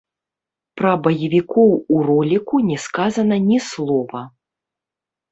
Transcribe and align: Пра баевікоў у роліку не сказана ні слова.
Пра 0.79 0.91
баевікоў 1.07 1.69
у 1.97 1.99
роліку 2.07 2.61
не 2.69 2.77
сказана 2.85 3.35
ні 3.49 3.59
слова. 3.67 4.23